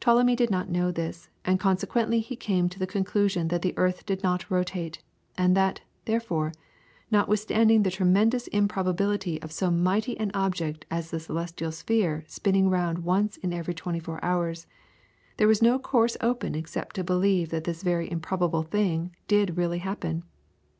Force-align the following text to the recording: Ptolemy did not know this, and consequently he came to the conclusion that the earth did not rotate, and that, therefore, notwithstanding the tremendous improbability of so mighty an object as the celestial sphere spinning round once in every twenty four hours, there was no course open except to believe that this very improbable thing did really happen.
Ptolemy 0.00 0.34
did 0.34 0.50
not 0.50 0.68
know 0.68 0.90
this, 0.90 1.28
and 1.44 1.60
consequently 1.60 2.18
he 2.18 2.34
came 2.34 2.68
to 2.68 2.78
the 2.80 2.88
conclusion 2.88 3.46
that 3.46 3.62
the 3.62 3.72
earth 3.78 4.04
did 4.04 4.20
not 4.20 4.50
rotate, 4.50 5.00
and 5.38 5.56
that, 5.56 5.82
therefore, 6.06 6.50
notwithstanding 7.12 7.84
the 7.84 7.90
tremendous 7.92 8.48
improbability 8.48 9.40
of 9.42 9.52
so 9.52 9.70
mighty 9.70 10.18
an 10.18 10.32
object 10.34 10.86
as 10.90 11.12
the 11.12 11.20
celestial 11.20 11.70
sphere 11.70 12.24
spinning 12.26 12.68
round 12.68 13.04
once 13.04 13.36
in 13.36 13.52
every 13.52 13.72
twenty 13.72 14.00
four 14.00 14.18
hours, 14.24 14.66
there 15.36 15.46
was 15.46 15.62
no 15.62 15.78
course 15.78 16.16
open 16.20 16.56
except 16.56 16.96
to 16.96 17.04
believe 17.04 17.50
that 17.50 17.62
this 17.62 17.84
very 17.84 18.10
improbable 18.10 18.64
thing 18.64 19.14
did 19.28 19.56
really 19.56 19.78
happen. 19.78 20.24